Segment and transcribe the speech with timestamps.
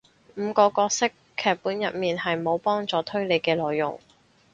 [0.33, 3.99] 五個角色劇本入面係無幫助推理嘅內容